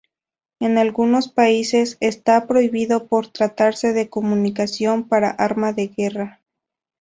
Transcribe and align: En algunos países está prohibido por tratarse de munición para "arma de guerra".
En 0.59 0.79
algunos 0.79 1.27
países 1.27 1.97
está 1.99 2.47
prohibido 2.47 3.05
por 3.05 3.27
tratarse 3.27 3.93
de 3.93 4.09
munición 4.15 5.07
para 5.07 5.29
"arma 5.29 5.73
de 5.73 5.89
guerra". 5.89 6.41